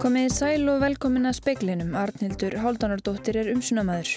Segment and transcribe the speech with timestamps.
[0.00, 1.90] Komið sæl og velkomin að speiklinum.
[2.00, 4.14] Arnildur Háldanardóttir er umsunamæður.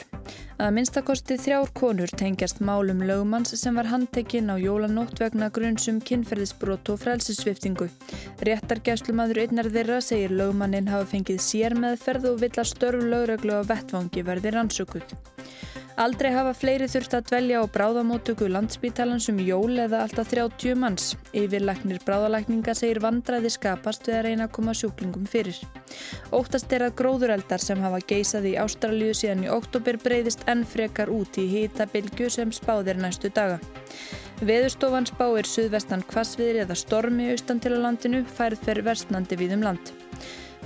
[0.63, 6.93] Að minnstakosti þrjár konur tengjast málum lögumanns sem var handtekinn á jólanótt vegna grunnsum kynferðisbrot
[6.93, 7.89] og frelsisviftingu.
[8.47, 13.67] Réttargæslumadur einnar þeirra segir lögumannin hafa fengið sér meðferð og vill að störf lögreglu á
[13.67, 15.17] vettvangi verði rannsökuð.
[15.93, 21.11] Aldrei hafa fleiri þurft að dvelja á bráðamótöku landsbítalans um jól eða alltaf 30 manns.
[21.37, 25.59] Yfirlæknir bráðalækninga segir vandraði skapast við að reyna að koma sjúklingum fyrir.
[26.33, 31.13] Óttast er að gróðureldar sem hafa geisað í Ástralju síðan í oktober breyðist enn frekar
[31.13, 33.59] út í hýtabilgju sem spáðir næstu daga.
[34.41, 39.69] Veðurstofan spáir suðvestan kvassviðri eða stormi austan til á landinu færð fer vestnandi við um
[39.69, 39.93] land.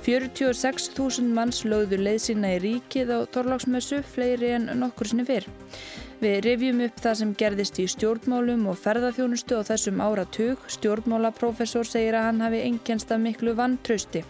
[0.04, 5.48] 46.000 manns lögðu leið sína í ríkið á Þorláksmessu fleiri en nokkur sinni fyrr.
[6.18, 10.64] Við revjum upp það sem gerðist í stjórnmálum og ferðarþjónustu á þessum áratug.
[10.74, 14.24] Stjórnmálaprofessor segir að hann hafi engjast af miklu vantrausti.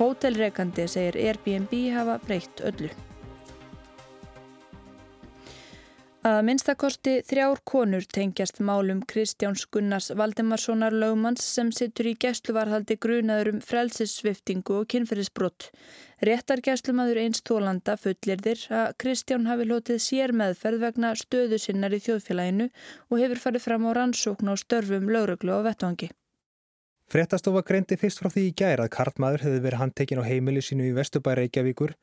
[0.00, 2.88] Hótelrekandi segir Airbnb hafa breytt öllu.
[6.24, 13.50] Að minnstakosti þrjár konur tengjast málum Kristjáns Gunnars Valdemarssonar lögmanns sem sittur í gæsluvarhaldi grunaður
[13.50, 15.66] um frelsissviftingu og kynferðisbrott.
[16.24, 22.00] Réttargæslumadur einst þólanda fullir þér að Kristján hafi lotið sér meðferð vegna stöðu sinnar í
[22.06, 22.70] þjóðfélaginu
[23.10, 26.08] og hefur farið fram á rannsókn á störfum lögreglu og vettvangi.
[27.04, 30.88] Frettastofa greindi fyrst frá því í gæra að Karlmaður hefði verið handtekinn á heimili sínu
[30.88, 31.98] í Vestubæri Reykjavíkur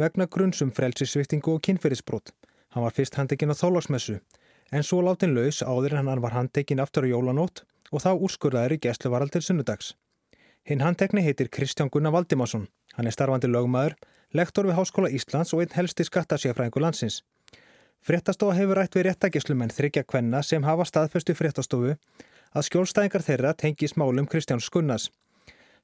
[0.00, 2.32] vegna grunnsum frelsissviftingu og kynferðisbrott.
[2.76, 4.18] Hann var fyrst handekinn á þólagsmessu
[4.76, 8.74] en svo látin laus áður en hann var handekinn aftur á jólanót og þá úrskurðaður
[8.76, 9.94] í gæsluvaraldir sunnudags.
[10.68, 12.66] Hinn handekni heitir Kristján Gunnar Valdimarsson.
[12.98, 13.96] Hann er starfandi lögmaður,
[14.36, 17.22] lektor við Háskóla Íslands og einn helsti skattasíafræðingu landsins.
[18.04, 23.88] Fréttastofa hefur rætt við réttagislumenn þryggja kvenna sem hafa staðfestu fréttastofu að skjólstæðingar þeirra tengi
[23.88, 25.08] smálum Kristjáns Gunnars.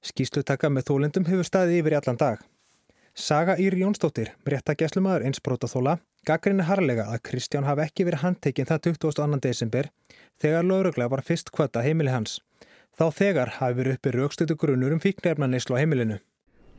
[0.05, 2.45] Skýslutaka með þólendum hefur staðið yfir allan dag.
[3.15, 8.85] Saga Íri Jónsdóttir, réttagislumadur eins brótaþóla, Gaggrinni harlega að Kristján hafi ekki verið handtekinn það
[8.93, 9.39] 22.
[9.43, 9.89] desember
[10.39, 12.37] þegar laurugla var fyrst kvötta heimili hans.
[12.95, 16.21] Þá þegar hafi verið uppi raukstötu grunur um fíknirfnanislu á heimilinu.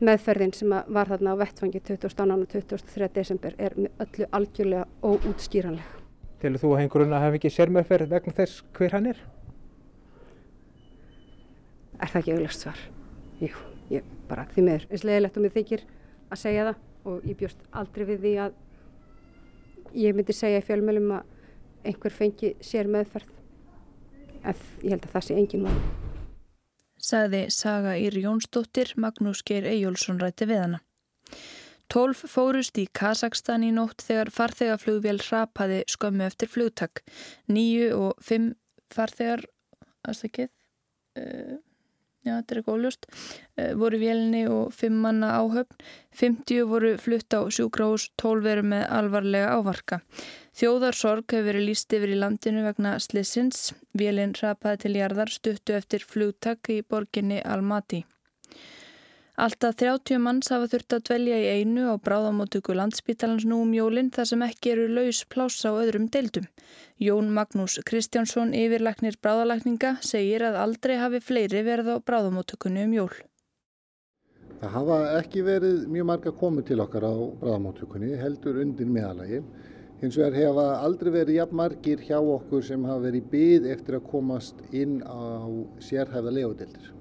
[0.00, 2.24] Meðferðin sem var þarna á vettfangi 22.
[2.24, 3.10] og 23.
[3.18, 5.92] desember er öllu algjörlega óútskýranleg.
[6.40, 9.22] Til þú að hengur grunna hafi ekki sérmeðferð vegna þess hver hann er?
[12.00, 12.84] Er það ekki auðvitað svar?
[13.44, 13.54] Jú,
[13.92, 14.88] ég bara því meður.
[14.88, 15.88] Eins leðilegt og mér þykir
[16.32, 18.62] að segja það og ég bjóst aldrei við því að
[19.94, 23.30] ég myndi segja í fjölmjölum að einhver fengi sér meðferð.
[24.44, 25.78] En ég held að það sé engin var
[27.04, 30.80] Saði Saga Ír Jónsdóttir Magnús Geir Eyjólfsson rætti við hana.
[31.92, 37.02] Tólf fórust í Kazakstan í nótt þegar farþegaflugvél rapaði skömmu eftir flugtak.
[37.52, 38.54] Nýju og fimm
[38.94, 39.44] farþegar
[40.08, 40.48] aðstakið
[41.20, 41.60] uh,
[42.24, 45.76] já þetta er eitthvað óljóst, uh, voru vélni og fimm manna áhöfn,
[46.20, 50.00] 50 voru flutt á sjúkrahús, 12 veru með alvarlega ávarka.
[50.54, 56.06] Þjóðarsorg hefur verið líst yfir í landinu vegna slissins, vélinn rapaði til jarðar stuttu eftir
[56.06, 58.04] flugtak í borginni Almaty.
[59.34, 64.12] Alltaf 30 manns hafa þurft að dvelja í einu á bráðamótöku landsbítalans nú um jólinn
[64.14, 66.46] þar sem ekki eru laus pláss á öðrum deildum.
[67.02, 73.10] Jón Magnús Kristjánsson, yfirlæknir bráðalækninga, segir að aldrei hafi fleiri verið á bráðamótökunni um jól.
[74.62, 79.42] Það hafa ekki verið mjög marga komið til okkar á bráðamótökunni, heldur undir meðalagi.
[79.98, 84.10] Hins vegar hefa aldrei verið jafn margir hjá okkur sem hafa verið byð eftir að
[84.14, 85.50] komast inn á
[85.82, 86.93] sérhæfða legodeldir.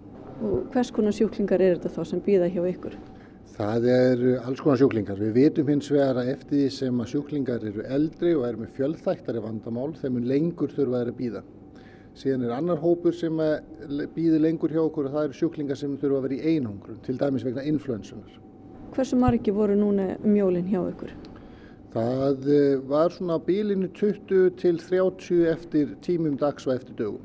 [0.44, 2.96] Og hvers konar sjúklingar er þetta þá sem býða hjá ykkur?
[3.54, 5.20] Það er alls konar sjúklingar.
[5.22, 8.72] Við vitum hins vegar að eftir því sem að sjúklingar eru eldri og eru með
[8.80, 11.44] fjöldþættari vandamál þeim er lengur þurfa þeir að býða.
[12.14, 13.40] Síðan er annar hópur sem
[14.14, 17.16] býður lengur hjá okkur og það eru sjúklingar sem þurfa að vera í einhungrun, til
[17.18, 18.40] dæmis vegna influensunar.
[18.94, 21.14] Hversu margi voru núna um jólinn hjá ykkur?
[21.94, 27.22] Það eh, var svona bílinu 20 til 30 eftir tímum dags og eftir dögum.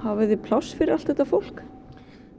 [0.00, 1.60] Hafið þið pláss fyrir allt þetta fólk?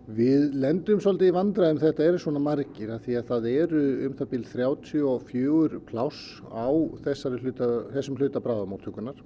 [0.03, 4.15] Við lendum svolítið í vandræðum þetta eru svona margir að því að það eru um
[4.19, 9.21] það bíl 34 pláss á hluta, þessum hluta bráðamóttökunar.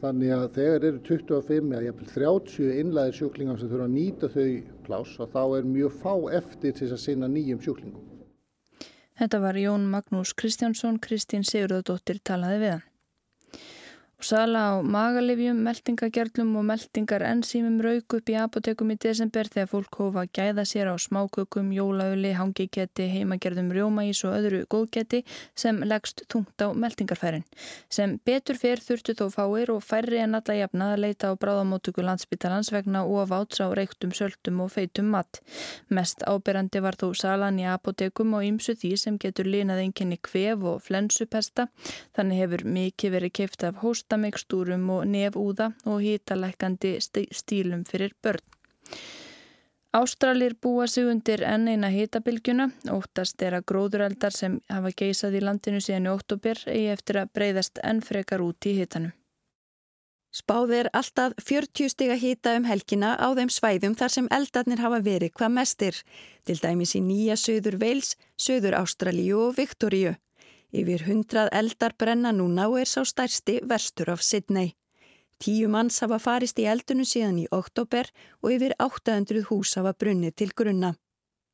[0.00, 4.48] Þannig að þegar eru 25 eða 30 innlæðir sjúklingar sem þurfa að nýta þau
[4.86, 8.08] pláss og þá er mjög fá eftir til að sinna nýjum sjúklingum.
[9.20, 12.88] Þetta var Jón Magnús Kristjánsson, Kristín Sigurðardóttir talaði við hann.
[14.22, 19.96] Sala á magalifjum, meldingagerlum og meldingar enzýmum rauk upp í apotekum í desember þegar fólk
[19.98, 25.24] hófa gæða sér á smákökum, jólauli, hangiketti, heimagerðum rjómaís og öðru góðgetti
[25.58, 27.42] sem leggst tungt á meldingarfærin.
[27.90, 32.06] Sem betur fyrr þurftu þó fáir og færri en alla jafna að leita á bráðamótöku
[32.06, 35.42] landsbyttalans vegna ofaáts á reyktum, söltum og feitum mat.
[35.90, 40.62] Mest áberandi var þó salan í apotekum og ymsu því sem getur linað einkenni kvef
[40.62, 41.66] og flensupesta.
[42.14, 46.98] Þannig hefur mikið verið keift af hóst hjartamikstúrum og nefúða og hítalækandi
[47.32, 48.44] stílum fyrir börn.
[49.92, 55.40] Ástralir búa sig undir enn eina hítabilgjuna, óttast er að gróðureldar sem hafa geisað í
[55.40, 59.12] landinu síðan í óttúber eigi eftir að breyðast enn frekar út í hítanum.
[60.32, 65.02] Spáð er alltaf 40 stiga hýta um helgina á þeim svæðum þar sem eldarnir hafa
[65.04, 65.94] verið hvað mestir,
[66.44, 70.16] til dæmis í nýja söður Veils, söður Ástralíu og Viktoríu.
[70.72, 74.72] Yfir hundrað eldar brenna núna og er sá stærsti verstur af Sydney.
[75.42, 78.08] Tíu manns hafa farist í eldunu síðan í oktober
[78.40, 80.94] og yfir 800 hús hafa brunnið til grunna.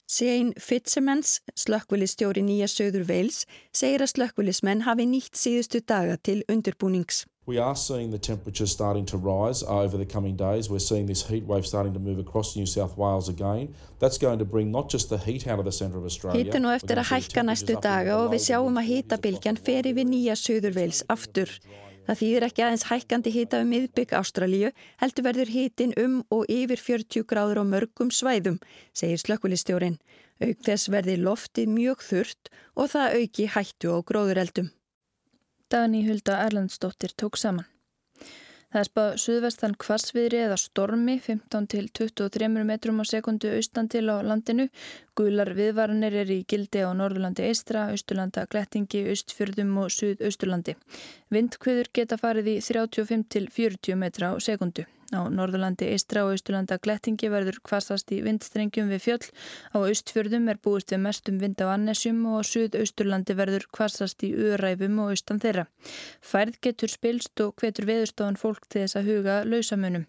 [0.09, 3.43] Sein Fitzemans, slökkvilistjóri Nýja Söður Veils,
[3.73, 7.27] segir að slökkvilismenn hafi nýtt síðustu daga til undirbúnings.
[7.49, 10.69] We are seeing the temperature starting to rise over the coming days.
[10.69, 13.75] We're seeing this heat wave starting to move across New South Wales again.
[14.01, 16.45] That's going to bring not just the heat out of the centre of Australia.
[16.45, 20.37] Hittu nú eftir að hækka næstu daga og við sjáum að hitabilgjan fer yfir nýja
[20.37, 21.57] Suðurveils aftur.
[22.05, 26.85] Það þýðir ekki aðeins hækkandi hita um miðbygg Ástralíu, heldur verður hitin um og yfir
[26.85, 28.61] 40 gráður á mörgum svæðum,
[28.93, 29.97] segir slökkulistjórin.
[30.45, 34.75] Auk þess verði loftið mjög þurrt og það auki hættu á gróðureldum.
[35.69, 37.67] Dagni Hulda Erlandsdóttir tók saman.
[38.73, 44.05] Það er spáð suðvestan kvassviðri eða stormi 15 til 23 metrum á sekundu austan til
[44.09, 44.69] á landinu.
[45.17, 50.77] Gular viðvaranir er í gildi á Norðurlandi eistra, Östurlanda, Glettingi, Östfjörðum og Suðausturlandi.
[51.33, 54.89] Vindkviður geta farið í 35 til 40 metra á sekundu.
[55.09, 59.31] Á Norðurlandi, Eistra og Austurlanda Glettingi verður kvastast í vindstrengjum við fjöll.
[59.73, 64.35] Á Austfjörðum er búist við mestum vind á Annesjum og á Suðausturlandi verður kvastast í
[64.37, 65.65] Uræfum og Austan þeirra.
[66.21, 70.05] Færð getur spilst og hvetur veðurstofan fólk til þess að huga lausamunum.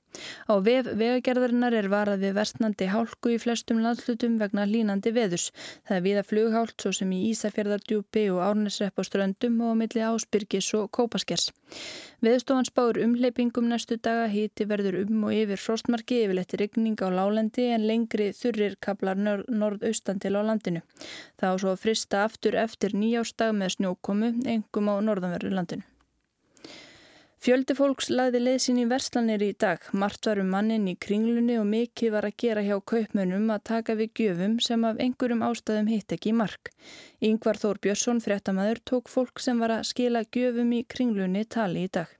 [0.51, 5.53] Á vef vegagerðarinnar er varað við vestnandi hálku í flestum landslutum vegna línandi veðurs.
[5.87, 10.73] Það er viða flughált svo sem í Ísafjörðardjúpi og Árnesrepp á ströndum og milli Ásbyrgis
[10.75, 11.53] og Kópaskers.
[12.25, 17.67] Veðstofan spáur umleipingum næstu daga híti verður um og yfir frostmarki yfirleitt rigning á lálendi
[17.75, 20.81] en lengri þurrir kaplar norðaustan til á landinu.
[21.39, 25.87] Það á svo að frista aftur eftir nýjástag með snjókomu engum á norðanverðu landinu.
[27.39, 29.85] Fjöldi fólks lagði leysin í verslanir í dag.
[29.95, 33.95] Mart var um mannin í kringlunni og mikið var að gera hjá kaupmönnum að taka
[33.95, 36.73] við gjöfum sem af einhverjum ástæðum hitt ekki í mark.
[37.23, 41.93] Yngvar Þór Björnsson, fréttamaður, tók fólk sem var að skila gjöfum í kringlunni tali í
[41.95, 42.18] dag.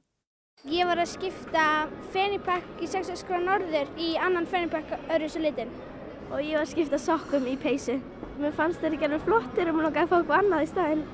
[0.68, 1.66] Ég var að skipta
[2.12, 3.38] fennipakk í 6 skr.
[3.40, 5.72] norður í annan fennipakk öðru svo litin.
[6.34, 7.96] Og ég var að skipta sokkum í peysu.
[8.42, 11.06] Mér fannst þetta ekki alveg flottir og mér langaði að fá eitthvað annað í staðin.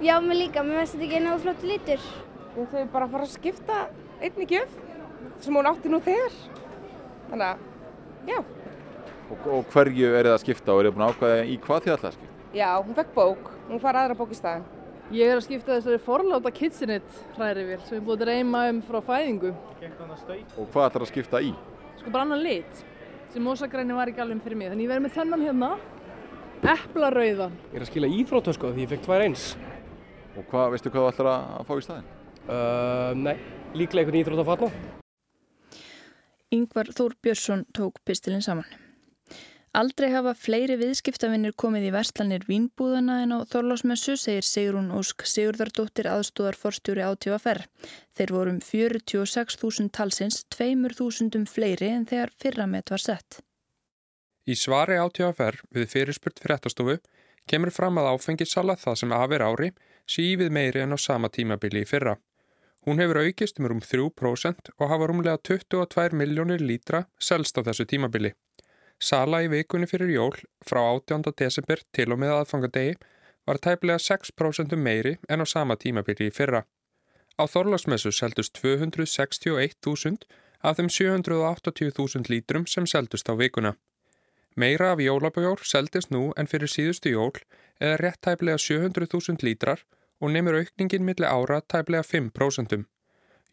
[0.00, 0.64] Já, mér líka.
[0.64, 2.08] Mér finnst þetta ekki náðu flott litur.
[2.56, 3.78] Ég þau bara að fara að skipta
[4.24, 4.76] einni gjöf
[5.44, 6.42] sem hún átti nú þegar.
[7.28, 7.64] Þannig að,
[8.32, 8.38] já.
[9.28, 11.90] Og, og hverju er það að skipta og er það búin að ákvæða í hvað
[11.90, 12.36] þið að skipta?
[12.56, 13.58] Já, hún fekk bók.
[13.68, 14.64] Hún fara aðra bók í staðin.
[15.12, 18.96] Ég er að skipta þessari forláta kitchenit hrærivél sem ég búið að reyma um frá
[19.04, 19.50] fæðingu.
[20.56, 21.50] Og hvað ætlar að skipta í?
[21.98, 22.78] Sko bara annan lit
[23.34, 24.70] sem mósagræni var ekki alveg fyrir mig.
[24.72, 25.68] Þannig ég verði með þennan hérna,
[26.72, 27.58] eplarauðan.
[27.74, 29.44] Ég er að skila íþróttösku því ég fekk tvær eins.
[30.32, 32.08] Og hvað, veistu hvað þú ætlar að fá í staðin?
[32.46, 33.36] Uh, nei,
[33.76, 34.70] líklega einhvern íþrótt að fatna.
[36.56, 38.81] Yngvar Þór Björnsson tók pistilinn saman.
[39.72, 46.10] Aldrei hafa fleiri viðskiptavinnir komið í verslanir vínbúðana en á Þorlásmessu, segir Sigrún Ósk Sigurðardóttir
[46.12, 47.64] aðstóðar forstjóri átífaferr.
[48.12, 53.40] Þeir vorum 46.000 talsins, 2.000 fleiri en þegar fyrramet var sett.
[54.44, 56.98] Í svari átífaferr við fyrirspurt fréttastofu
[57.48, 59.72] kemur fram að áfengissala það sem afir ári
[60.04, 62.18] sífið meiri en á sama tímabili í fyrra.
[62.84, 67.88] Hún hefur aukist um rúm 3% og hafa rúmlega 22 miljónir lítra selst á þessu
[67.88, 68.34] tímabili.
[69.02, 71.32] Sala í vikunni fyrir jól frá 18.
[71.40, 72.92] desember til og með aðfangadegi
[73.50, 76.60] var tæplega 6% meiri en á sama tímabili í fyrra.
[77.34, 80.28] Á Þorlagsmessu seldust 261.000
[80.62, 83.72] af þeim 780.000 lítrum sem seldust á vikuna.
[84.54, 87.34] Meira af jólabjór seldist nú en fyrir síðustu jól
[87.80, 89.82] eða rétt tæplega 700.000 lítrar
[90.20, 92.84] og nefnir aukningin milli ára tæplega 5%.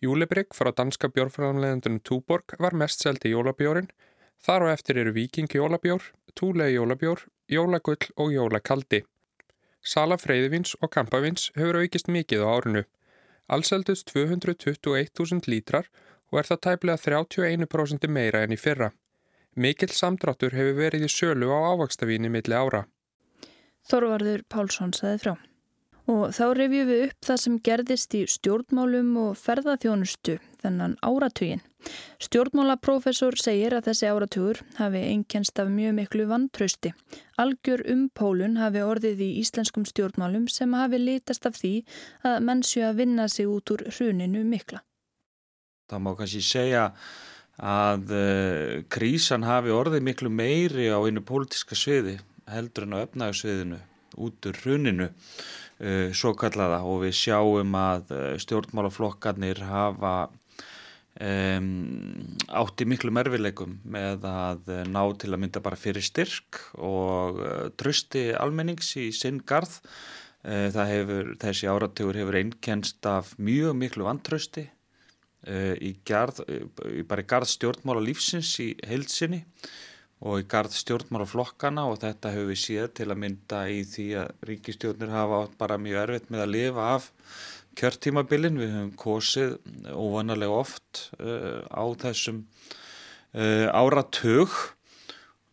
[0.05, 3.89] Júlebrygg frá danska bjórframleðendunum Túborg var mest seldi jólabjórin,
[4.45, 6.03] þar og eftir eru Viking jólabjór,
[6.35, 9.03] Túlegi jólabjór, Jólagull og Jólakaldi.
[9.81, 12.83] Sala freyðivins og kampavins hefur aukist mikið á árinu.
[13.49, 15.89] Alls eldust 221.000 lítrar
[16.29, 18.91] og er það tæplega 31% meira enn í fyrra.
[19.55, 22.85] Mikill samdráttur hefur verið í sölu á ávakstavíni milli ára.
[23.89, 25.33] Þorvarður Pálsson saði frá.
[26.09, 31.61] Og þá revjum við upp það sem gerðist í stjórnmálum og ferðaþjónustu þennan áratugin.
[32.25, 36.95] Stjórnmálaprófessor segir að þessi áratugur hafi einkennst af mjög miklu vantrausti.
[37.37, 41.75] Algjör um pólun hafi orðið í íslenskum stjórnmálum sem hafi litast af því
[42.25, 44.81] að mennsju að vinna sig út úr hruninu mikla.
[45.89, 46.87] Það má kannski segja
[47.59, 52.17] að uh, krísan hafi orðið miklu meiri á einu pólitiska sviði
[52.49, 53.79] heldur en á öfnagasviðinu
[54.17, 60.13] út úr hruninu uh, svo kallaða og við sjáum að uh, stjórnmálaflokkarnir hafa
[61.19, 61.67] um,
[62.61, 67.67] átti miklu mervileikum með að uh, ná til að mynda bara fyrir styrk og uh,
[67.79, 69.79] trösti almennings í sinn garð.
[70.39, 74.69] Uh, það hefur, þessi áratugur hefur einnkenst af mjög miklu vantrösti
[75.39, 76.41] í garð,
[77.07, 79.37] bara í garð stjórnmála lífsins í heilsinni
[80.19, 84.33] og í gard stjórnmálaflokkana og þetta hefur við séð til að mynda í því að
[84.49, 87.07] ríkistjórnir hafa bara mjög erfitt með að lifa af
[87.79, 88.59] kjörtímabilin.
[88.59, 89.55] Við höfum kosið
[89.93, 94.51] óvanalega oft uh, á þessum uh, áratug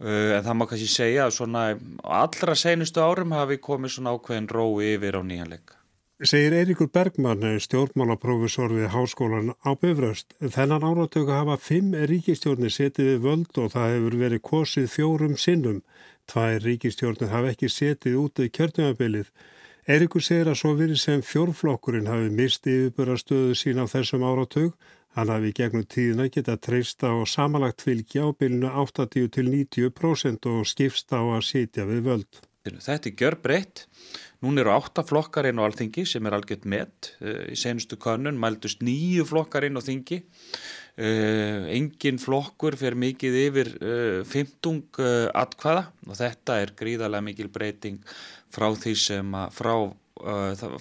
[0.03, 4.97] uh, en það má kannski segja að allra senustu árum hafi komið svona ákveðin rói
[4.97, 5.76] yfir á nýjanleika.
[6.25, 10.33] Segir Eiríkur Bergmann, stjórnmálaprófessor við háskólan á Bifröst.
[10.41, 15.83] Þennan áratöku hafa fimm ríkistjórnir setið við völd og það hefur verið kosið fjórum sinnum.
[16.25, 19.29] Tvær ríkistjórnir hafa ekki setið út í kjörnumabilið.
[19.85, 24.73] Eiríkur segir að svo verið sem fjórflokkurinn hafi mistið yfirbörastöðu sín á þessum áratök.
[25.21, 30.65] Hann hafi gegnum tíðina geta treysta og samanlagt fylgja á bylunu 80 til 90% og
[30.65, 32.47] skipst á að setja við völd.
[32.67, 33.87] Þetta er gjör breytt.
[34.47, 37.09] Nún eru átta flokkar inn á alþingi sem er algjört met.
[37.19, 40.21] Eh, í senustu kannun mældust nýju flokkar inn á þingi.
[40.97, 47.51] Uh, engin flokkur fyrir mikið yfir uh, 15 uh, atkvaða og þetta er gríðarlega mikil
[47.53, 47.99] breyting
[48.55, 49.75] frá því sem, að, frá,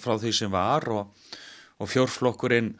[0.00, 1.28] frá því sem var og,
[1.76, 2.72] og fjórflokkurinn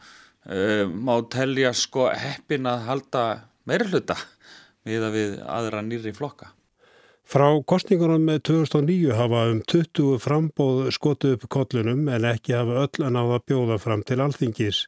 [0.97, 3.23] má telja sko heppin að halda
[3.69, 4.17] meirhluta
[4.87, 6.55] við aðra nýri flokka.
[7.27, 13.03] Frá kostningunum með 2009 hafa um 20 frambóð skotu upp kollunum en ekki hafa öll
[13.03, 14.85] að náða bjóða fram til alþingis.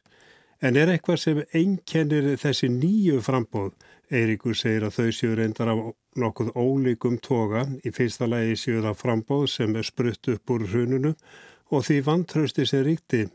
[0.64, 3.74] En er eitthvað sem einkennir þessi nýju frambóð?
[4.08, 5.82] Eiríkur segir að þau séu reyndar af
[6.16, 11.12] nokkuð ólíkum toga í fyrsta lægi séu það frambóð sem er sprutt upp úr hrununu
[11.68, 13.26] og því vantrausti sem ríkti.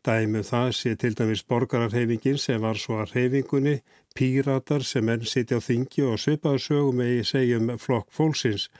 [0.00, 3.80] Dæmið um það sé til dæmis borgararhefingin sem var svo að rhefingunni,
[4.16, 8.70] píratar sem enn sitja á þingi og svipaðu sögum eða segjum flokk fólksins.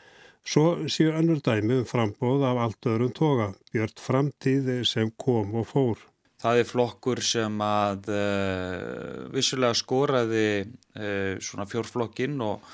[0.41, 5.69] Svo séu önnur dæmið um frambóð af allt öðrum toga, björt framtíð sem kom og
[5.69, 6.07] fór.
[6.41, 12.65] Það er flokkur sem að uh, vissulega skoraði uh, svona fjórflokkinn og,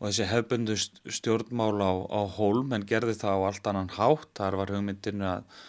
[0.00, 4.30] og þessi hefbundu stjórnmál á, á hólm en gerði það á allt annan hátt.
[4.40, 5.60] Þar var hugmyndinu að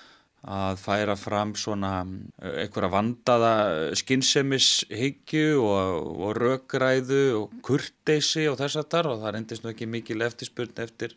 [0.44, 1.94] að færa fram svona
[2.42, 3.54] eh, einhverja vandaða
[3.96, 9.88] skinsemishyggju og, og röggræðu og kurteysi og þess að þar og það reyndist nú ekki
[9.88, 11.16] mikil eftirspurn eftir,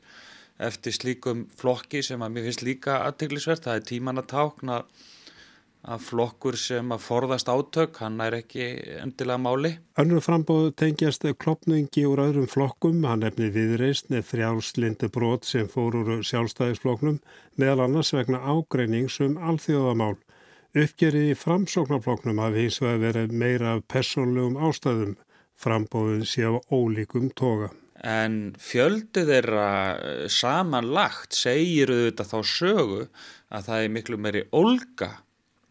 [0.63, 5.05] eftir slíkum flokki sem að mér finnst líka aðteglisvert, það er tíman að tákna að
[6.03, 8.65] flokkur sem að forðast átök, hann er ekki
[8.99, 9.71] endilega máli.
[10.01, 15.95] Önnur frambóðu tengjast klopningi úr öðrum flokkum, hann efni viðreist nefn þrjálslindi brot sem fór
[16.01, 17.21] úr sjálfstæðisflokknum,
[17.55, 20.17] meðal annars vegna ágreinings um alþjóðamál.
[20.77, 25.15] Uppgerið í framsóknarflokknum hafi hins vegar verið meira af personlegum ástæðum,
[25.57, 27.71] frambóðun sé á ólíkum toga.
[28.05, 29.69] En fjöldi þeirra
[30.29, 32.99] samanlagt segir auðvitað þá sögu
[33.49, 35.09] að það er miklu meiri olga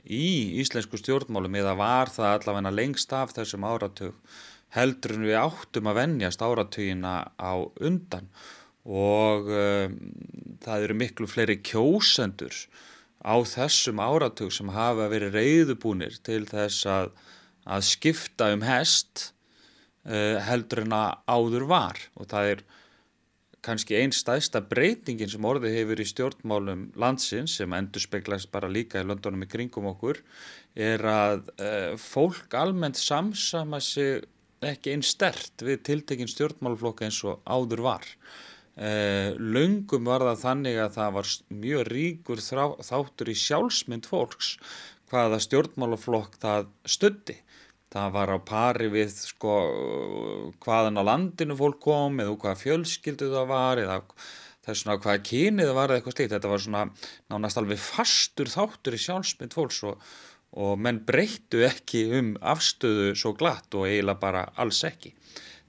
[0.06, 4.14] í íslensku stjórnmálum eða var það allavega lengst af þessum áratug
[4.76, 8.28] heldur en við áttum að vennjast áratugina á undan.
[8.86, 9.96] Og um,
[10.62, 12.54] það eru miklu fleiri kjósendur
[13.26, 17.14] á þessum áratug sem hafa verið reyðubúnir til þess að,
[17.66, 19.32] að skipta um hest
[20.06, 22.02] uh, heldur en að áður var.
[22.20, 22.66] Og það er
[23.66, 29.02] kannski einn staðsta breytingin sem orðið hefur í stjórnmálum landsins sem endur speglast bara líka
[29.02, 30.22] í löndunum í kringum okkur
[30.76, 34.26] er að uh, fólk almennt samsama sig
[34.66, 38.10] ekki einn stert við tiltekinn stjórnmálflokka eins og áður var.
[38.76, 41.32] Uh, Laungum var það þannig að það var
[41.64, 44.56] mjög ríkur þrá, þáttur í sjálfsmynd fólks
[45.12, 47.38] hvaða stjórnmálaflokk það stöndi
[47.96, 49.54] það var á pari við sko
[50.64, 54.00] hvaðan á landinu fólk kom eða hvaða fjölskyldu það var eða
[54.66, 56.84] þess svona hvaða kynið það var eða eitthvað slíkt þetta var svona
[57.32, 60.02] nánast alveg fastur þáttur í sjálfsmynd fólks og,
[60.60, 65.14] og menn breyttu ekki um afstöðu svo glatt og eiginlega bara alls ekki.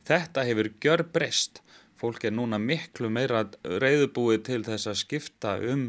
[0.06, 1.62] Þetta hefur gjör breyst.
[1.96, 5.88] Fólk er núna miklu meira reyðubúið til þess að skipta um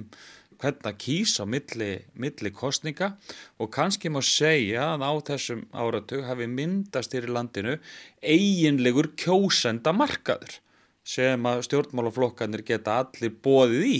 [0.61, 3.13] hvernig að kýsa á milli, milli kostninga
[3.61, 7.77] og kannski má segja að á þessum áratug hafi myndast í landinu
[8.21, 10.59] eiginlegur kjósenda markaður
[11.07, 13.99] sem að stjórnmálaflokkanir geta allir bóðið í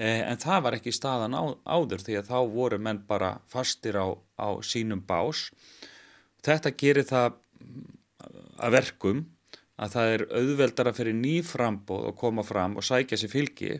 [0.00, 3.98] Eh, en það var ekki staðan á, áður því að þá voru menn bara fastir
[4.00, 4.08] á,
[4.40, 5.50] á sínum bás.
[6.42, 7.36] Þetta gerir það
[8.56, 9.20] að verkum
[9.82, 13.72] að það er auðveldara fyrir nýframbóð að koma fram og sækja sér fylgi.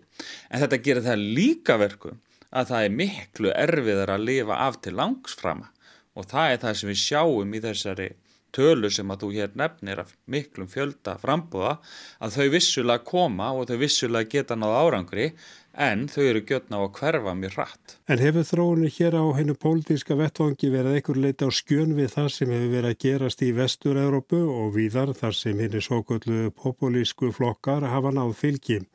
[0.50, 2.18] En þetta gerir það líka verkum
[2.52, 5.70] að það er miklu erfiðar að lifa af til langsframa
[6.12, 8.08] og það er það sem við sjáum í þessari
[8.52, 11.78] tölu sem að þú hér nefnir af miklum fjölda frambúða
[12.20, 15.30] að þau vissulega koma og þau vissulega geta náða árangri
[15.74, 17.96] en þau eru gjörna á að hverfa mér hratt.
[18.08, 22.28] En hefur þróunni hér á hennu pólitíska vettvangi verið einhver leita á skjön við það
[22.36, 27.88] sem hefur verið að gerast í Vestur-Európu og víðar þar sem henni sókullu populísku flokkar
[27.88, 28.86] hafa náð fylgjum.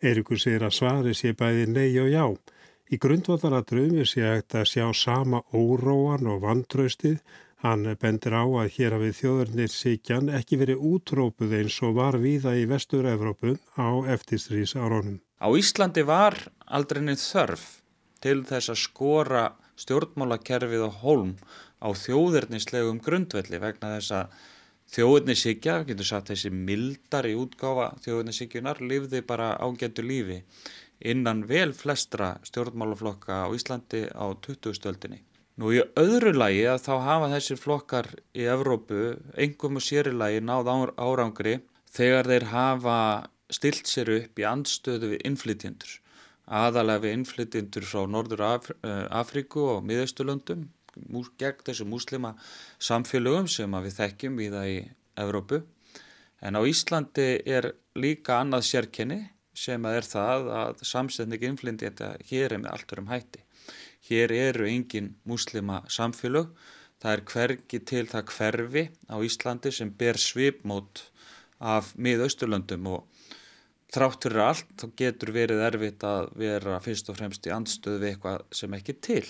[0.00, 2.24] Eirikur segir að svari sé bæði nei og já.
[2.90, 7.20] Í grundvallaradröfum er sé að sjá sama óróan og vantraustið
[7.60, 12.54] Hann bendir á að hér hafið þjóðarnir síkjan ekki verið útrópuð eins og var víða
[12.56, 15.18] í Vestur-Evrópu á eftirstrís árónum.
[15.40, 16.36] Á Íslandi var
[16.68, 17.62] aldrei neitt þörf
[18.20, 19.44] til þess að skora
[19.80, 21.30] stjórnmálakerfið og holm
[21.80, 24.34] á þjóðarnislegum grundvelli vegna þess að
[24.90, 30.42] þjóðarnisíkja, getur sagt þessi mildar í útgáfa þjóðarnisíkjunar, lifði bara ágættu lífi
[31.00, 34.76] innan vel flestra stjórnmálaflokka á Íslandi á 20.
[34.76, 35.22] stöldinni.
[35.56, 40.68] Nú í öðru lagi að þá hafa þessir flokkar í Evrópu engum og sérilagi náð
[41.00, 42.98] árangri þegar þeir hafa
[43.50, 45.96] stilt sér upp í andstöðu við innflytjendur.
[46.50, 50.68] Aðalega við innflytjendur frá Norður Af eh, Afríku og Miðaustulöndum
[51.38, 52.34] gegn þessu múslima
[52.82, 54.80] samfélögum sem við þekkjum í það í
[55.20, 55.60] Evrópu.
[56.40, 59.20] En á Íslandi er líka annað sérkenni
[59.54, 63.44] sem er það að samsetning innflytjenda hér er með alltur um hætti.
[64.08, 66.48] Hér eru engin muslima samfélög,
[67.00, 71.04] það er hvergi til það hverfi á Íslandi sem ber svipmót
[71.60, 73.09] af miðausturlöndum og
[73.90, 78.12] þrátt fyrir allt þá getur verið erfitt að vera fyrst og fremst í andstöðu við
[78.12, 79.24] eitthvað sem ekki til.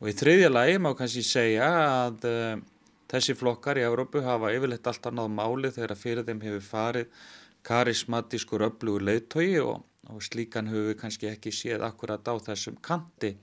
[0.00, 2.62] Og í þriðja lagi má kannski segja að uh,
[3.10, 7.26] þessi flokkar í Európu hafa yfirleitt allt annað máli þegar fyrir þeim hefur farið
[7.68, 13.34] karismatískur öflugur leiðtogi og, og slíkan hefur við kannski ekki séð akkurat á þessum kanti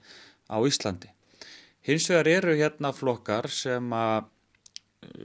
[0.50, 1.12] á Íslandi.
[1.88, 4.37] Hins vegar eru hérna flokkar sem að eh,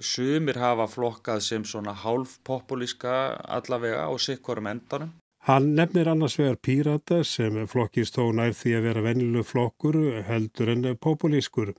[0.00, 3.14] sumir hafa flokkað sem svona hálf populíska
[3.58, 5.12] allavega og sikkorum endanum.
[5.48, 10.70] Hann nefnir annars vegar pírata sem flokkist þó nær því að vera vennilu flokkur heldur
[10.70, 11.72] en populískur.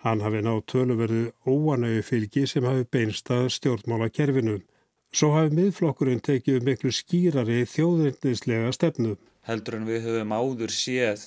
[0.00, 4.62] Hann hafi nátt töluverðu óanauðu fylgi sem hafi beinstað stjórnmála kerfinu.
[5.12, 9.18] Svo hafi miðflokkurinn tekið miklu skýrari þjóðrindislega stefnu.
[9.44, 11.26] Heldur en við höfum áður séð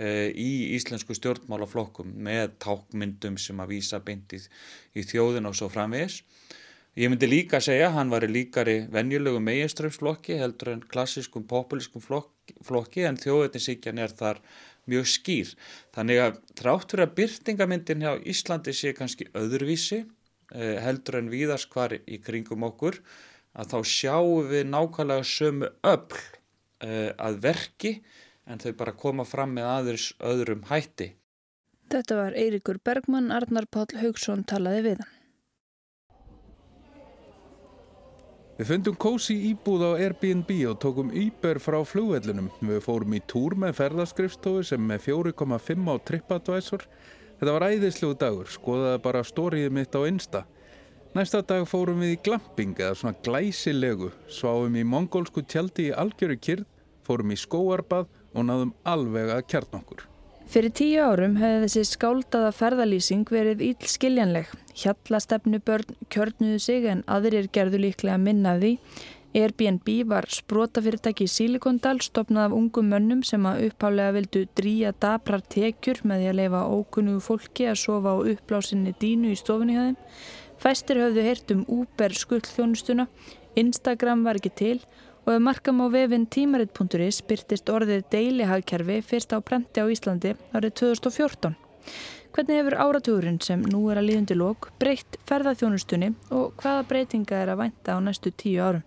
[0.00, 4.46] í íslensku stjórnmálaflokkum með tákmyndum sem að vísa beintið
[4.96, 6.22] í þjóðin og svo framvegis.
[6.98, 13.04] Ég myndi líka segja að hann var líkari venjulegu meginströmsflokki heldur en klassiskum populískum flokki
[13.06, 14.40] en þjóðetinsíkjan er þar
[14.90, 15.52] mjög skýr.
[15.94, 21.94] Þannig að þráttur að byrtingamyndin hjá Íslandi sé kannski öðruvísi eh, heldur en víðars hvar
[21.94, 22.98] í kringum okkur
[23.54, 26.18] að þá sjáum við nákvæmlega sömu öll
[26.82, 27.94] eh, að verki
[28.50, 31.12] en þau bara koma fram með aðeins öðrum hætti.
[31.90, 35.16] Þetta var Eirikur Bergmann, Arnar Páll Haugsson talaði við hann.
[38.60, 42.50] Við fundum kósi íbúð á Airbnb og tókum Uber frá flugvellunum.
[42.60, 46.84] Við fórum í túr með ferðarskrifstofu sem með 4,5 á TripAdvisor.
[47.40, 50.44] Þetta var æðislegu dagur, skoðaði bara stóriðið mitt á Insta.
[51.16, 56.36] Næsta dag fórum við í glamping eða svona glæsilegu, sváum í mongólsku tjaldi í algjöru
[56.36, 56.68] kyrð,
[57.02, 60.06] fórum í skóarbað og náðum alveg að kjarn okkur.
[60.50, 64.48] Fyrir tíu árum hefði þessi skáldaða ferðalýsing verið íll skiljanleg.
[64.80, 68.72] Hjallastefnu börn kjörnuðu sig en aðrir gerðu líklega minnaði.
[69.30, 75.44] Airbnb var sprótafyrirtæki í Silikondal stopnað af ungum mönnum sem að upphálega vildu dríja dabrar
[75.54, 80.00] tekjur með því að leifa ókunnugu fólki að sofa á uppblásinni dínu í stofunni hæðum.
[80.58, 83.06] Fæstir höfðu heyrt um Uber skullþjónustuna,
[83.54, 84.74] Instagram var ekki til
[85.26, 90.76] og ef markam á vefin tímarit.is byrtist orðið deilihagkerfi fyrst á prenti á Íslandi árið
[90.82, 91.56] 2014.
[92.30, 97.50] Hvernig hefur áratugurinn sem nú er að líðundi lók breytt ferðarþjónustunni og hvaða breytinga er
[97.50, 98.86] að vænta á næstu tíu árum?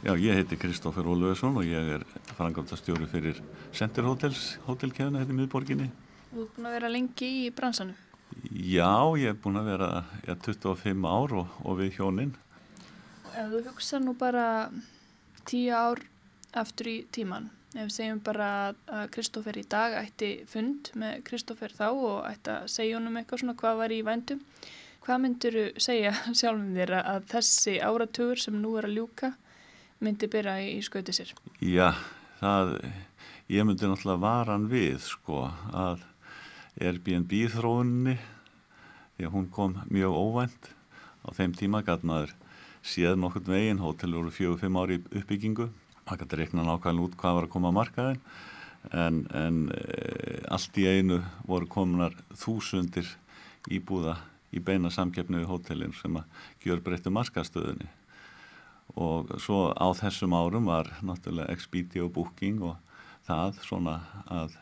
[0.00, 2.04] Já, ég heiti Kristófer Ólöfesson og ég er
[2.38, 3.42] frangöldastjóri fyrir
[3.76, 5.90] Center Hotels, hótelkeðuna hérna í miðborginni.
[6.30, 8.09] Þú ert búin að vera lengi í bransanum?
[8.60, 9.86] Já, ég er búin að vera
[10.26, 12.32] ja, 25 ár og, og við hjóninn.
[13.32, 14.68] Ef þú hugsa nú bara
[15.48, 16.02] 10 ár
[16.60, 18.48] aftur í tíman, ef við segjum bara
[18.84, 23.42] að Kristófer í dag ætti fund með Kristófer þá og ætti að segja honum eitthvað
[23.44, 24.42] svona hvað var í vændum,
[25.06, 29.30] hvað myndur þú segja sjálfum þér að þessi áratugur sem nú er að ljúka
[30.04, 31.32] myndi byrja í skauti sér?
[31.64, 31.94] Já,
[32.42, 32.74] það,
[33.48, 36.04] ég myndi náttúrulega varan við sko að
[36.80, 38.18] Airbnb þróunni
[39.20, 40.70] því að hún kom mjög óvænt.
[41.20, 42.32] Á þeim tíma gæt maður
[42.80, 45.68] séð nokkur veginn, hótel voru fjögur-fimm ári uppbyggingu,
[46.06, 48.22] maður gæti reikna nákvæmlega út hvað var að koma á markaðin
[48.96, 53.08] en, en e, allt í einu voru komunar þúsundir
[53.68, 54.16] íbúða
[54.56, 57.90] í beina samkeppni við hótelin sem að gjör breyttu markastöðunni
[58.96, 62.80] og svo á þessum árum var náttúrulega Expedia og Booking og
[63.28, 64.56] það svona að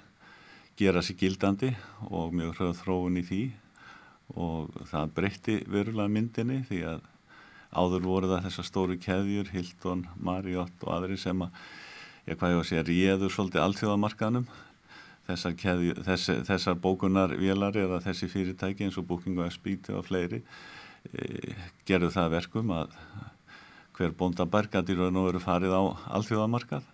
[0.78, 1.70] gera sér gildandi
[2.10, 3.42] og mjög hröð þróun í því
[4.36, 7.04] og það breytti verulega myndinni því að
[7.72, 11.60] áður voru það þessar stóru keðjur, Hilton, Marriott og aðri sem að,
[12.28, 14.48] ég hvað ég var að segja, réður svolítið allþjóðamarkaðnum
[15.28, 20.40] þessar, keðju, þess, þessar bókunarvélar eða þessi fyrirtæki eins og Booking og Expedia og fleiri
[21.12, 21.52] e,
[21.88, 22.94] gerðu það verkum að
[23.98, 25.82] hver raun og veru farið á
[26.16, 26.86] allþjóðamarkað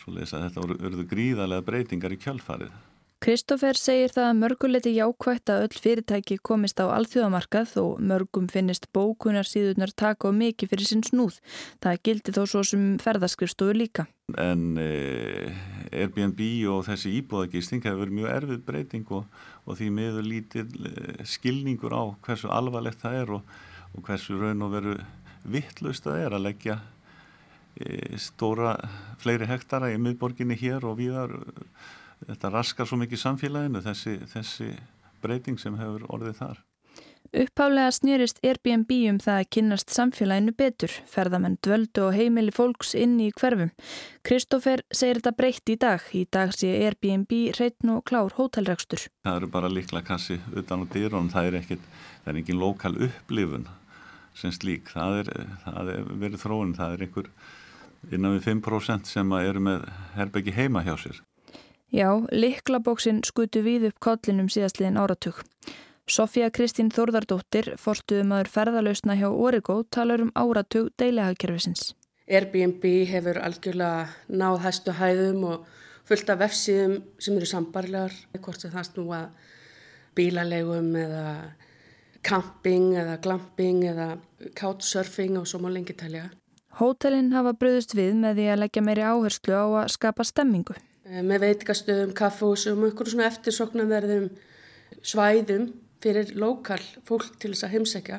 [0.00, 2.74] svo lesa þetta voru, voru gríðarlega breytingar í kjölfarið
[3.16, 8.90] Kristófer segir það að mörguleiti jákvægt að öll fyrirtæki komist á alþjóðamarkað og mörgum finnist
[8.92, 11.38] bókunar síðunar taka og mikið fyrir sinn snúð.
[11.80, 14.04] Það gildi þó svo sem ferðaskrifstofu líka.
[14.36, 15.48] En e,
[15.96, 20.94] Airbnb og þessi íbúðagýsting hefur verið mjög erfið breyting og, og því miður lítið e,
[21.24, 23.52] skilningur á hversu alvarlegt það er og,
[23.96, 24.98] og hversu raun og veru
[25.46, 26.80] vittlust það er að leggja
[27.80, 28.76] e, stóra
[29.22, 31.40] fleiri hektara í miðborginni hér og viðar
[32.24, 34.70] þetta raskar svo mikið samfélaginu þessi, þessi
[35.22, 36.64] breyting sem hefur orðið þar.
[37.36, 43.16] Upphálega snýrist Airbnb um það að kynast samfélaginu betur, ferðamenn dvöldu og heimili fólks inn
[43.20, 43.72] í hverfum.
[44.26, 46.06] Kristófer segir þetta breytt í dag.
[46.14, 49.08] Í dag sé Airbnb hreitn og klár hótelrækstur.
[49.26, 52.94] Það eru bara líkla kassi utan á dýrunum, það er ekkit, það er engin lokal
[53.08, 53.68] upplifun
[54.36, 54.92] sem slík.
[54.94, 55.32] Það er,
[55.66, 57.32] það er verið þróun, það er einhver
[58.12, 61.24] innan við 5% sem eru með herbeggi heima hjá sér.
[61.94, 65.42] Já, liklabóksinn skutu við upp kollinum síðastliðin áratug.
[66.06, 71.94] Sofía Kristín Þórðardóttir, forstuðum aður ferðalausna hjá Origo, talar um áratug deilihagkerfisins.
[72.26, 75.66] Airbnb hefur algjörlega náð hæstu hæðum og
[76.06, 79.20] fullt af vefsíðum sem eru sambarlegar, hvort sem það snúa
[80.18, 81.26] bílalegum eða
[82.26, 84.08] camping eða glamping eða
[84.58, 86.28] couchsurfing og svo má lengi talja.
[86.80, 90.74] Hótelin hafa bröðust við með því að leggja meiri áherslu á að skapa stemmingu.
[91.06, 94.30] Eh, með veitikastöðum, kaffúsum og einhverjum svona eftirsoknanverðum
[95.06, 95.68] svæðum
[96.02, 98.18] fyrir lokal fólk til þess að heimsækja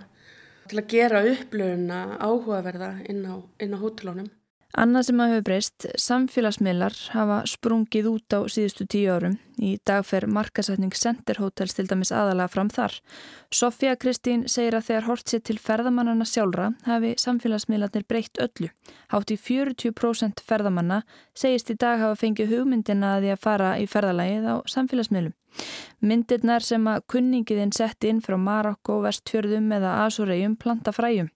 [0.68, 4.30] til að gera upplöfuna áhugaverða inn á, á hótelónum.
[4.78, 9.38] Annað sem hafa breyst, samfélagsmiðlar hafa sprungið út á síðustu tíu árum.
[9.58, 12.94] Í dag fer markasætning Center Hotels til dæmis aðalega fram þar.
[13.50, 18.70] Sofía Kristín segir að þegar hort sér til ferðamannana sjálfra hafi samfélagsmiðlarnir breytt öllu.
[19.10, 21.02] Hátt í 40% ferðamanna
[21.34, 25.34] segist í dag hafa fengið hugmyndina að því að fara í ferðalagið á samfélagsmiðlum.
[26.06, 31.32] Myndirnar sem að kunningiðinn sett inn frá Marokko, Vestfjörðum eða Asureyjum planta fræjum.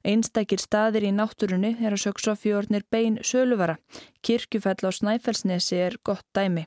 [0.00, 3.76] Einstakir staðir í náttúrunni er að sög Sofjórnir bein söluvara.
[4.24, 6.64] Kirkjufell á Snæfellsnesi er gott dæmi.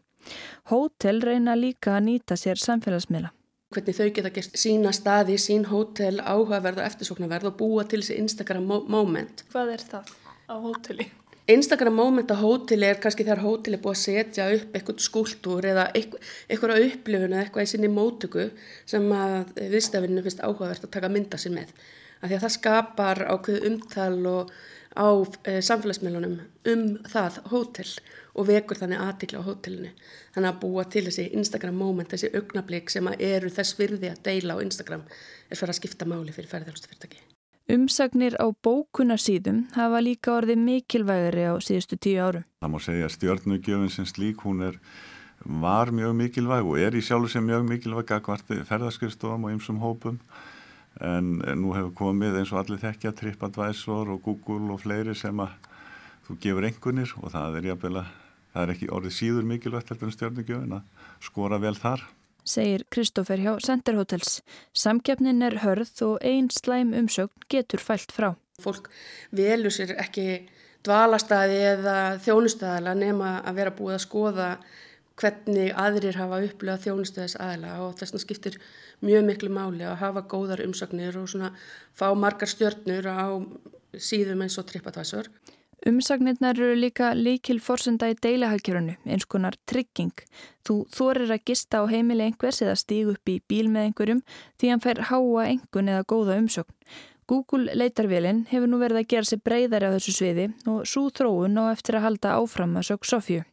[0.72, 3.32] Hótel reyna líka að nýta sér samfélagsmiðla.
[3.70, 8.18] Hvernig þau geta gert sína staði, sín hótel, áhugaverð og eftirsóknarverð og búa til þessi
[8.24, 9.44] Instagram moment.
[9.54, 10.14] Hvað er það
[10.50, 11.06] á hóteli?
[11.50, 15.66] Instagram moment á hóteli er kannski þegar hóteli er búið að setja upp eitthvað skúltúr
[15.72, 18.50] eða eitthvað á upplifun eða eitthvað í sinni mótöku
[18.90, 21.72] sem að viðstafinu finnst áhugavert að taka mynda sér með.
[22.20, 24.54] Af því að það skapar ákveð umtal og
[25.00, 25.10] á
[25.48, 26.36] e, samfélagsmiðlunum
[26.74, 27.88] um það hótel
[28.36, 29.92] og vekur þannig aðtikla á hótelinu.
[30.36, 34.60] Þannig að búa til þessi Instagram moment, þessi augnablík sem eru þess virði að deila
[34.60, 37.24] á Instagram er fyrir að skipta máli fyrir ferðarhaldstufyrirtæki.
[37.70, 42.46] Umsagnir á bókunarsýðum hafa líka orðið mikilvægari á síðustu tíu árum.
[42.64, 44.80] Það má segja að stjórnugjöfun sem slík hún er,
[45.46, 49.84] var mjög mikilvæg og er í sjálfu sem mjög mikilvæg að hvart ferðarskriðstofum og ymsum
[49.84, 50.18] hópum
[51.00, 55.56] en nú hefur komið eins og allir þekkja TripAdvisor og Google og fleiri sem að
[56.28, 58.06] þú gefur engunir og það er, jafnvel,
[58.54, 62.08] það er ekki orðið síður mikilvægt heldur en stjórnugjöfun að skora vel þar
[62.50, 64.40] segir Kristófer hjá Center Hotels.
[64.74, 68.34] Samkjöfnin er hörð og einn slæm umsögn getur fælt frá.
[68.60, 68.90] Fólk
[69.36, 70.48] velur sér ekki
[70.86, 74.50] dvalastæði eða þjónustæðala nema að vera búið að skoða
[75.20, 78.58] hvernig aðrir hafa upplöðað þjónustæðis aðla og þess vegna skiptir
[79.06, 81.52] mjög miklu máli að hafa góðar umsagnir og svona
[81.98, 83.28] fá margar stjörnur á
[83.98, 85.30] síðum eins og TripAdvisor.
[85.88, 90.12] Umsagnirnar eru líka líkil forsenda í deilahagkjörunu, eins konar trygging.
[90.68, 94.20] Þú þorir að gista á heimili einhvers eða stígu upp í bíl með einhverjum
[94.60, 96.76] því hann fær háa engun eða góða umsögn.
[97.30, 101.60] Google leitarvélinn hefur nú verið að gera sig breyðari á þessu sviði og svo þróun
[101.62, 103.44] á eftir að halda áfram að sög Sofju.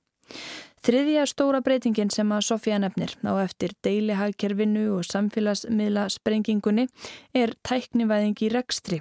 [0.84, 6.86] Þriðja stóra breytingin sem að Sofía nefnir á eftir deilihagkerfinu og samfélagsmiðla sprengingunni
[7.34, 9.00] er tæknivæðing í rekstri,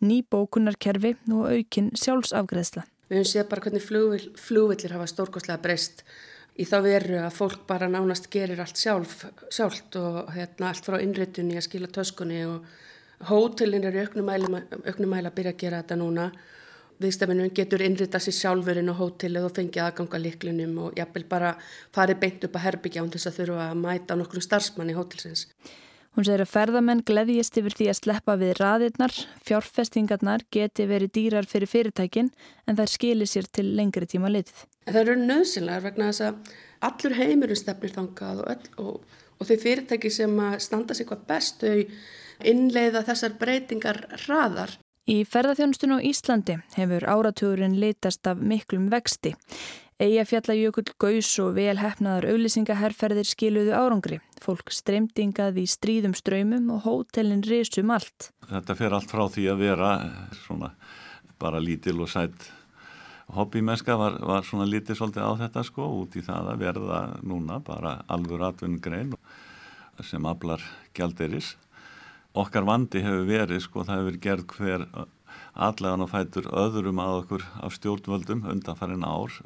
[0.00, 2.86] ný bókunarkerfi og aukin sjálfsafgreðsla.
[3.10, 6.02] Við höfum séð bara hvernig flugvill, flugvillir hafa stórkoslega breyst
[6.56, 10.98] í þá veru að fólk bara nánast gerir allt sjálf, sjálft og hérna, allt frá
[11.02, 12.64] innréttunni að skila töskunni og
[13.28, 16.30] hótelin er auknum mæla að byrja að gera þetta núna
[17.02, 21.56] viðstæminum getur innrita sér sjálfurinn á hótelið og fengið aðganga líklunum og jafnvel bara
[21.94, 25.48] farið beint upp að herbyggja án þess að þurfa að mæta nokkrum starfsmanni hótelsins.
[26.16, 29.12] Hún segir að ferðamenn gleðjist yfir því að sleppa við raðirnar,
[29.44, 32.30] fjárfestingarnar geti verið dýrar fyrir fyrirtækin
[32.64, 34.62] en þær skilir sér til lengri tíma litið.
[34.88, 36.54] Það eru nöðsynlegar vegna þess að
[36.88, 41.60] allur heimurinn stefnir þangað og, öll, og, og þau fyrirtæki sem standa sig hvað best,
[41.60, 44.72] þau innleiða þessar breytingar hraðar
[45.06, 49.36] Í ferðarþjónustun á Íslandi hefur áratugurinn litast af miklum vexti.
[50.02, 54.18] Eyjafjallajökull, gaus og velhæfnaðar auðlýsingaherrferðir skiluðu árangri.
[54.42, 58.32] Fólk streymdingað í stríðum ströymum og hótelin risum allt.
[58.50, 59.90] Þetta fer allt frá því að vera
[60.42, 60.72] svona
[61.38, 62.48] bara lítil og sætt
[63.36, 67.60] hobbymesska var, var svona lítið svolítið á þetta sko út í það að verða núna
[67.62, 69.14] bara alvur atvinnugrein
[70.02, 70.66] sem aflar
[70.98, 71.54] gjaldiris
[72.36, 74.86] okkar vandi hefur verið sko það hefur gerð hver
[75.68, 79.40] allan og fætur öðrum að okkur af stjórnvöldum undan farin ár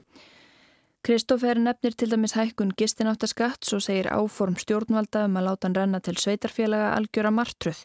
[1.00, 6.00] Kristófer nefnir til dæmis hækkun gistináttaskatts og segir áform stjórnvalda um að láta hann renna
[6.04, 7.78] til sveitarfélaga algjöra martruð.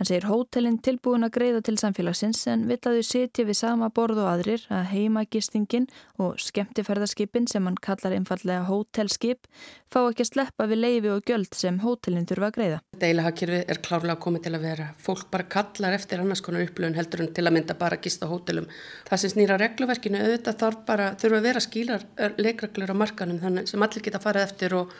[0.00, 3.90] Hann segir hótelin tilbúin að greiða til samfélagsins en vill að þau sitja við sama
[3.92, 9.44] borð og aðrir að heima gistingin og skemmtiferðarskipin sem hann kallar einfallega hótelskip
[9.92, 12.80] fá ekki að sleppa við leifi og gjöld sem hótelin þurfa að greiða.
[13.02, 14.88] Deilahagkjörfi er klárlega komið til að vera.
[14.96, 18.70] Fólk bara kallar eftir annars konar upplöfun heldur en til að mynda bara gista hótelum.
[19.10, 22.06] Það sem snýra regluverkinu auðvitað þarf bara, þurfa að vera skílar
[22.62, 24.92] leikreglur á markanum þannig sem allir geta farið eftir og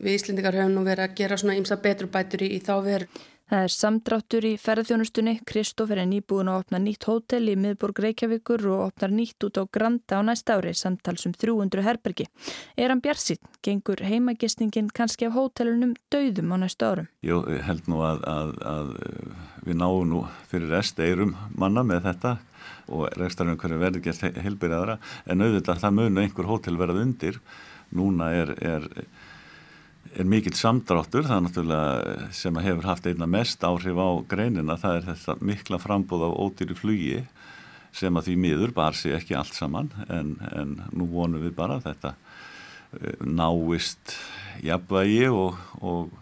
[0.00, 3.20] við Íslendingar höfum nú verið að gera svona ímsa betrurbætur í, í þá verð.
[3.50, 5.32] Það er samdráttur í ferðjónustunni.
[5.42, 9.66] Kristófer er nýbúin að opna nýtt hótel í miðborg Reykjavíkur og opnar nýtt út á
[9.66, 12.28] Granda á næsta ári samtalsum 300 herbergi.
[12.78, 13.42] Er hann björnsinn?
[13.66, 17.10] Gengur heimagistingin kannski af hótelunum döðum á næsta árum?
[17.26, 18.94] Jú, held nú að, að, að
[19.66, 22.36] við náum nú fyrir rest eirum manna með þetta
[22.90, 24.98] og rekstarinn hverju verður gert heilbyrjaðara
[25.30, 27.40] en auðvitað það munu einhver hótel verað undir.
[27.96, 28.86] Núna er, er,
[30.14, 35.00] er mikill samdráttur það er náttúrulega sem hefur haft einna mest áhrif á greinina það
[35.00, 37.20] er þetta mikla frambóð á ódýri flugi
[37.96, 41.80] sem að því miður bar sér ekki allt saman en, en nú vonum við bara
[41.80, 42.14] að þetta
[43.00, 44.16] eh, náist
[44.66, 46.12] jafnvægi og, og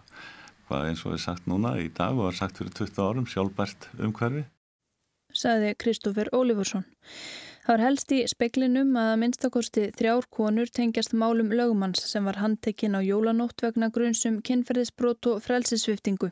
[0.69, 3.91] hvað eins og er sagt núna í dag og er sagt fyrir 20 árum sjálfbært
[3.97, 4.45] umhverfi
[5.35, 6.85] saði Kristófer Ólifursson.
[7.69, 12.97] Það var helst í speklinum að minnstakosti þrjár konur tengjast málum lögumanns sem var handtekinn
[12.97, 16.31] á jólanótt vegna grunnsum kynferðisbrót og frelsisviftingu.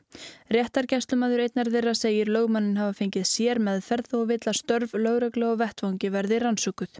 [0.49, 5.51] Réttargæslumadur einnar þeirra segir lögumannin hafa fengið sér með ferð og vill að störf lögreglu
[5.51, 6.97] og vettvangi verði rannsökuð.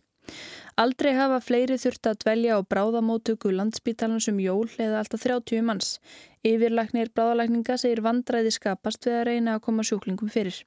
[0.77, 5.95] Aldrei hafa fleiri þurft að dvelja á bráðamótöku landsbítalans um jól eða alltaf 30 manns.
[6.45, 10.61] Yfirlæknir bráðalækninga segir vandræði skapast við að reyna að koma sjúklingum fyrir.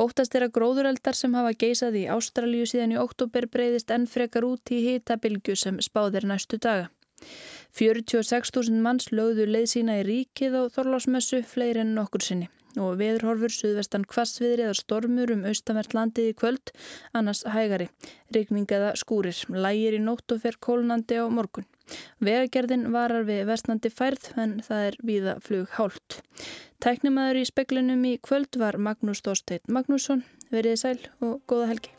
[0.00, 4.46] Óttast er að gróðureldar sem hafa geisað í Ástralju síðan í oktober breyðist enn frekar
[4.48, 6.88] út í hitabilgu sem spáðir næstu daga.
[7.76, 12.48] 46.000 manns lögðu leið sína í ríkið á Þorlásmessu fleiri enn okkur sinni
[12.80, 16.72] og veðurhorfur suðvestan kvassviðri eða stormur um austanvert landið í kvöld,
[17.12, 17.90] annars hægari,
[18.32, 21.68] regningaða skúrir, lægir í nótt og fer kólnandi á morgun.
[22.22, 26.20] Vegagerðin varar við vestnandi færð en það er víða flug hált.
[26.82, 30.24] Tæknimaður í speklinum í kvöld var Magnús Þorsteit Magnússon.
[30.50, 31.96] Verið sæl og góða helgi.